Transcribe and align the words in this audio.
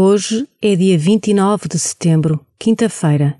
Hoje 0.00 0.48
é 0.62 0.76
dia 0.76 0.96
29 0.96 1.66
de 1.66 1.76
setembro, 1.76 2.38
quinta-feira, 2.56 3.36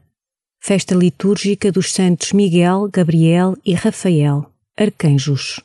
festa 0.60 0.92
litúrgica 0.92 1.70
dos 1.70 1.92
santos 1.92 2.32
Miguel, 2.32 2.88
Gabriel 2.92 3.56
e 3.64 3.74
Rafael, 3.74 4.44
arcanjos. 4.76 5.60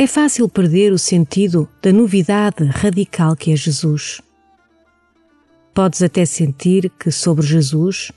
É 0.00 0.06
fácil 0.06 0.48
perder 0.48 0.94
o 0.94 0.98
sentido 0.98 1.68
da 1.82 1.92
novidade 1.92 2.64
radical 2.64 3.36
que 3.36 3.52
é 3.52 3.54
Jesus. 3.54 4.22
Podes 5.74 6.02
até 6.02 6.24
sentir 6.24 6.88
que 6.98 7.10
sobre 7.10 7.46
Jesus 7.46 8.10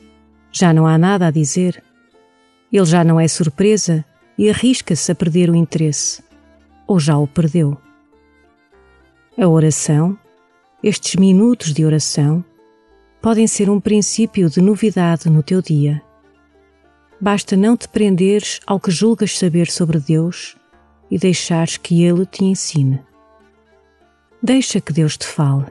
já 0.49 0.71
não 0.71 0.87
há 0.87 0.97
nada 0.97 1.27
a 1.27 1.29
dizer. 1.29 1.83
Ele 2.71 2.85
já 2.85 3.03
não 3.03 3.19
é 3.19 3.27
surpresa 3.27 4.05
e 4.37 4.49
arrisca-se 4.49 5.11
a 5.11 5.15
perder 5.15 5.49
o 5.49 5.55
interesse. 5.55 6.23
Ou 6.87 7.01
já 7.01 7.17
o 7.17 7.27
perdeu. 7.27 7.77
A 9.37 9.45
oração, 9.45 10.17
estes 10.81 11.17
minutos 11.17 11.73
de 11.73 11.83
oração, 11.83 12.45
podem 13.21 13.45
ser 13.45 13.69
um 13.69 13.81
princípio 13.81 14.49
de 14.49 14.61
novidade 14.61 15.29
no 15.29 15.43
teu 15.43 15.61
dia. 15.61 16.01
Basta 17.19 17.57
não 17.57 17.75
te 17.75 17.89
prenderes 17.89 18.61
ao 18.65 18.79
que 18.79 18.89
julgas 18.89 19.37
saber 19.37 19.69
sobre 19.69 19.99
Deus 19.99 20.55
e 21.09 21.17
deixares 21.17 21.77
que 21.77 22.03
Ele 22.03 22.25
te 22.25 22.43
ensine. 22.43 23.01
Deixa 24.41 24.81
que 24.81 24.91
Deus 24.91 25.17
te 25.17 25.25
fale 25.25 25.65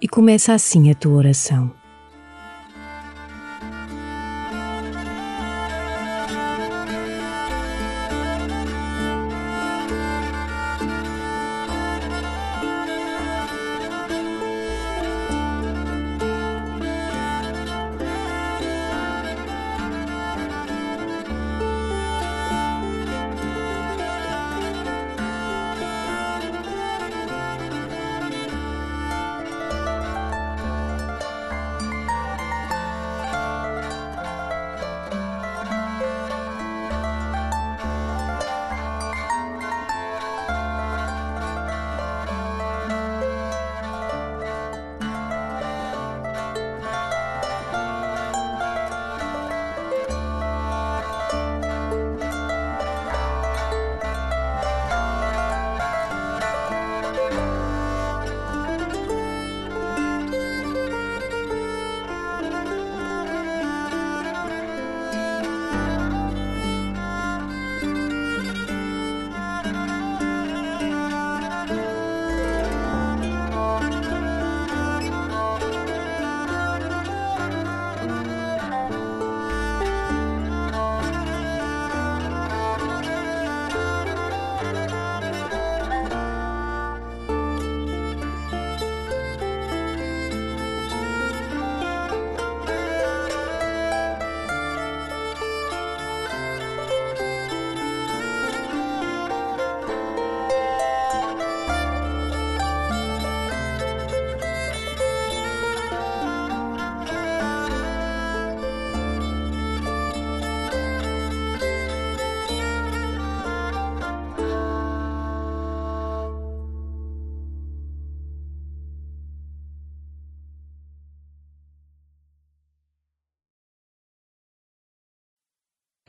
e 0.00 0.08
começa 0.08 0.52
assim 0.52 0.90
a 0.90 0.94
tua 0.94 1.14
oração. 1.14 1.72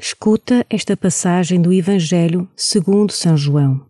Escuta 0.06 0.66
esta 0.70 0.98
passagem 0.98 1.62
do 1.62 1.72
Evangelho 1.72 2.52
segundo 2.58 3.14
São 3.14 3.38
João. 3.38 3.90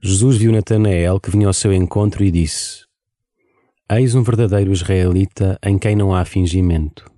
Jesus 0.00 0.36
viu 0.36 0.52
Natanael 0.52 1.18
que 1.18 1.32
vinha 1.32 1.48
ao 1.48 1.52
seu 1.52 1.72
encontro 1.72 2.22
e 2.22 2.30
disse: 2.30 2.86
Eis 3.90 4.14
um 4.14 4.22
verdadeiro 4.22 4.70
israelita 4.70 5.58
em 5.64 5.76
quem 5.76 5.96
não 5.96 6.14
há 6.14 6.24
fingimento. 6.24 7.10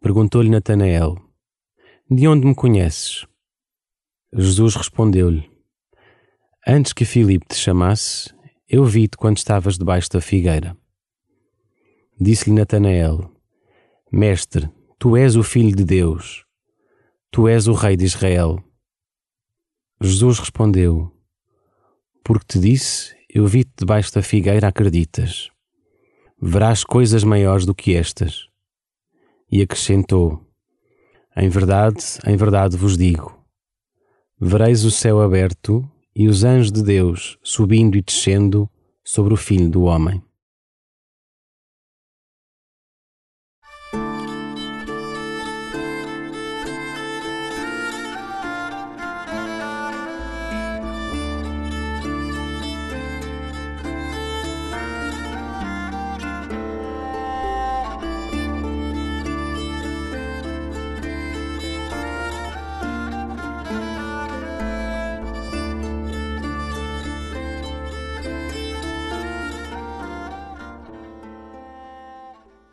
Perguntou-lhe 0.00 0.48
Natanael: 0.48 1.18
De 2.10 2.26
onde 2.26 2.46
me 2.46 2.54
conheces? 2.54 3.26
Jesus 4.34 4.76
respondeu-lhe: 4.76 5.50
Antes 6.66 6.94
que 6.94 7.04
Filipe 7.04 7.44
te 7.46 7.56
chamasse, 7.56 8.34
eu 8.66 8.86
vi-te 8.86 9.18
quando 9.18 9.36
estavas 9.36 9.76
debaixo 9.76 10.08
da 10.08 10.22
figueira. 10.22 10.74
Disse-lhe 12.18 12.56
Natanael: 12.56 13.30
Mestre, 14.10 14.70
Tu 15.02 15.16
és 15.16 15.34
o 15.34 15.42
Filho 15.42 15.74
de 15.74 15.82
Deus. 15.82 16.44
Tu 17.30 17.48
és 17.48 17.66
o 17.66 17.72
Rei 17.72 17.96
de 17.96 18.04
Israel. 18.04 18.62
Jesus 19.98 20.38
respondeu: 20.38 21.10
Porque 22.22 22.44
te 22.46 22.58
disse, 22.58 23.16
eu 23.26 23.46
vi-te 23.46 23.72
debaixo 23.78 24.12
da 24.12 24.20
figueira, 24.20 24.68
acreditas. 24.68 25.48
Verás 26.38 26.84
coisas 26.84 27.24
maiores 27.24 27.64
do 27.64 27.74
que 27.74 27.94
estas. 27.94 28.46
E 29.50 29.62
acrescentou: 29.62 30.46
Em 31.34 31.48
verdade, 31.48 32.04
em 32.26 32.36
verdade 32.36 32.76
vos 32.76 32.98
digo: 32.98 33.42
vereis 34.38 34.84
o 34.84 34.90
céu 34.90 35.22
aberto 35.22 35.82
e 36.14 36.28
os 36.28 36.44
anjos 36.44 36.70
de 36.70 36.82
Deus 36.82 37.38
subindo 37.42 37.96
e 37.96 38.02
descendo 38.02 38.68
sobre 39.02 39.32
o 39.32 39.38
Filho 39.38 39.70
do 39.70 39.84
Homem. 39.84 40.22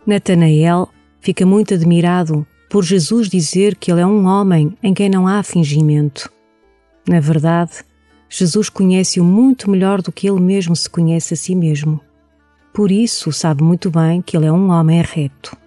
Natanael 0.07 0.87
fica 1.19 1.45
muito 1.45 1.73
admirado 1.73 2.47
por 2.69 2.81
Jesus 2.81 3.27
dizer 3.27 3.75
que 3.75 3.91
ele 3.91 3.99
é 3.99 4.07
um 4.07 4.25
homem 4.25 4.77
em 4.81 4.93
quem 4.93 5.09
não 5.09 5.27
há 5.27 5.43
fingimento. 5.43 6.31
Na 7.05 7.19
verdade, 7.19 7.83
Jesus 8.29 8.69
conhece-o 8.69 9.23
muito 9.23 9.69
melhor 9.69 10.01
do 10.01 10.09
que 10.09 10.29
ele 10.29 10.39
mesmo 10.39 10.77
se 10.77 10.89
conhece 10.89 11.33
a 11.33 11.37
si 11.37 11.53
mesmo. 11.53 11.99
Por 12.73 12.89
isso, 12.89 13.33
sabe 13.33 13.61
muito 13.61 13.91
bem 13.91 14.21
que 14.21 14.37
ele 14.37 14.45
é 14.45 14.51
um 14.51 14.69
homem 14.69 15.01
reto. 15.01 15.57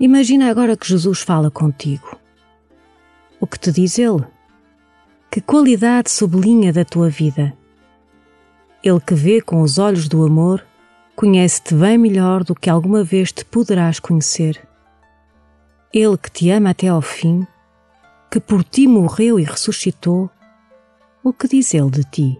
Imagina 0.00 0.48
agora 0.48 0.76
que 0.76 0.86
Jesus 0.86 1.22
fala 1.22 1.50
contigo. 1.50 2.16
O 3.40 3.46
que 3.48 3.58
te 3.58 3.72
diz 3.72 3.98
Ele? 3.98 4.24
Que 5.28 5.40
qualidade 5.40 6.08
sublinha 6.08 6.72
da 6.72 6.84
tua 6.84 7.10
vida? 7.10 7.52
Ele 8.82 9.00
que 9.00 9.14
vê 9.14 9.40
com 9.40 9.60
os 9.60 9.76
olhos 9.76 10.08
do 10.08 10.24
amor, 10.24 10.64
conhece-te 11.16 11.74
bem 11.74 11.98
melhor 11.98 12.44
do 12.44 12.54
que 12.54 12.70
alguma 12.70 13.02
vez 13.02 13.32
te 13.32 13.44
poderás 13.44 13.98
conhecer. 13.98 14.64
Ele 15.92 16.16
que 16.16 16.30
te 16.30 16.48
ama 16.48 16.70
até 16.70 16.86
ao 16.86 17.02
fim, 17.02 17.44
que 18.30 18.38
por 18.38 18.62
ti 18.62 18.86
morreu 18.86 19.40
e 19.40 19.42
ressuscitou, 19.42 20.30
o 21.24 21.32
que 21.32 21.48
diz 21.48 21.74
Ele 21.74 21.90
de 21.90 22.04
ti? 22.04 22.38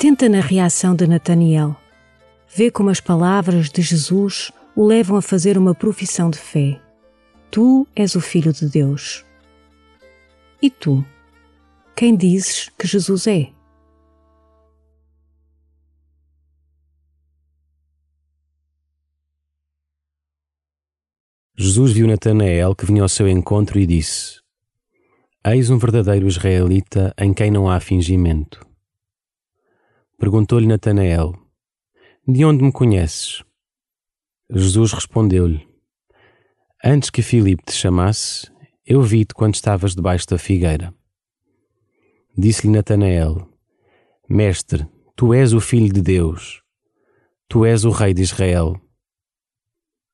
Atenta 0.00 0.28
na 0.28 0.38
reação 0.38 0.94
de 0.94 1.08
Nataniel. 1.08 1.76
Vê 2.54 2.70
como 2.70 2.88
as 2.88 3.00
palavras 3.00 3.68
de 3.68 3.82
Jesus 3.82 4.52
o 4.76 4.86
levam 4.86 5.16
a 5.16 5.20
fazer 5.20 5.58
uma 5.58 5.74
profissão 5.74 6.30
de 6.30 6.38
fé. 6.38 6.80
Tu 7.50 7.84
és 7.96 8.14
o 8.14 8.20
Filho 8.20 8.52
de 8.52 8.68
Deus. 8.68 9.26
E 10.62 10.70
tu? 10.70 11.04
Quem 11.96 12.16
dizes 12.16 12.70
que 12.78 12.86
Jesus 12.86 13.26
é? 13.26 13.50
Jesus 21.56 21.90
viu 21.90 22.06
Natanael 22.06 22.72
que 22.76 22.86
vinha 22.86 23.02
ao 23.02 23.08
seu 23.08 23.26
encontro 23.26 23.80
e 23.80 23.84
disse: 23.84 24.38
Eis 25.44 25.70
um 25.70 25.76
verdadeiro 25.76 26.28
israelita 26.28 27.12
em 27.18 27.34
quem 27.34 27.50
não 27.50 27.68
há 27.68 27.80
fingimento. 27.80 28.67
Perguntou-lhe 30.20 30.66
Natanael: 30.66 31.32
De 32.26 32.44
onde 32.44 32.64
me 32.64 32.72
conheces? 32.72 33.44
Jesus 34.50 34.92
respondeu-lhe: 34.92 35.64
Antes 36.84 37.08
que 37.08 37.22
Filipe 37.22 37.62
te 37.64 37.72
chamasse, 37.72 38.50
eu 38.84 39.00
vi-te 39.00 39.32
quando 39.32 39.54
estavas 39.54 39.94
debaixo 39.94 40.26
da 40.26 40.36
figueira. 40.36 40.92
Disse-lhe 42.36 42.72
Natanael: 42.72 43.48
Mestre, 44.28 44.88
tu 45.14 45.32
és 45.32 45.52
o 45.52 45.60
filho 45.60 45.92
de 45.92 46.02
Deus, 46.02 46.62
tu 47.48 47.64
és 47.64 47.84
o 47.84 47.90
rei 47.90 48.12
de 48.12 48.22
Israel. 48.22 48.74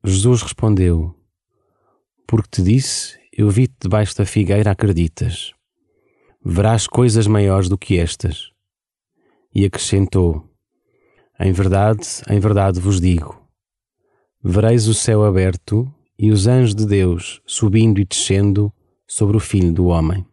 Jesus 0.04 0.42
respondeu: 0.42 1.18
Porque 2.26 2.50
te 2.50 2.62
disse, 2.62 3.18
eu 3.32 3.49
vi-te 3.49 3.75
debaixo 3.80 4.14
da 4.18 4.26
figueira, 4.26 4.70
acreditas. 4.70 5.54
Verás 6.44 6.87
coisas 6.87 7.26
maiores 7.26 7.70
do 7.70 7.78
que 7.78 7.96
estas 7.96 8.53
e 9.54 9.64
acrescentou: 9.64 10.44
Em 11.38 11.52
verdade, 11.52 12.06
em 12.28 12.40
verdade 12.40 12.80
vos 12.80 13.00
digo: 13.00 13.40
vereis 14.42 14.88
o 14.88 14.94
céu 14.94 15.25
aberto 15.25 15.90
e 16.18 16.30
os 16.30 16.46
anjos 16.46 16.75
de 16.75 16.87
Deus 16.87 17.40
subindo 17.46 18.00
e 18.00 18.04
descendo 18.04 18.73
sobre 19.06 19.37
o 19.37 19.40
Filho 19.40 19.73
do 19.73 19.87
Homem. 19.87 20.26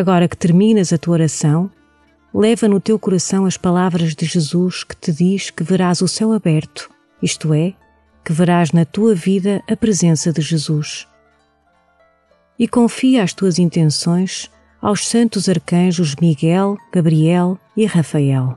Agora 0.00 0.26
que 0.26 0.36
terminas 0.36 0.94
a 0.94 0.96
tua 0.96 1.12
oração, 1.12 1.70
leva 2.32 2.66
no 2.66 2.80
teu 2.80 2.98
coração 2.98 3.44
as 3.44 3.58
palavras 3.58 4.14
de 4.14 4.24
Jesus 4.24 4.82
que 4.82 4.96
te 4.96 5.12
diz 5.12 5.50
que 5.50 5.62
verás 5.62 6.00
o 6.00 6.08
céu 6.08 6.32
aberto, 6.32 6.88
isto 7.22 7.52
é, 7.52 7.74
que 8.24 8.32
verás 8.32 8.72
na 8.72 8.86
tua 8.86 9.14
vida 9.14 9.62
a 9.70 9.76
presença 9.76 10.32
de 10.32 10.40
Jesus. 10.40 11.06
E 12.58 12.66
confia 12.66 13.22
as 13.22 13.34
tuas 13.34 13.58
intenções 13.58 14.50
aos 14.80 15.06
santos 15.06 15.50
arcanjos 15.50 16.16
Miguel, 16.16 16.78
Gabriel 16.90 17.58
e 17.76 17.84
Rafael. 17.84 18.56